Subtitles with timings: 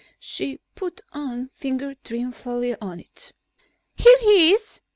[0.19, 3.33] She put on finger triumphantly on it.
[3.93, 4.81] "Here he is.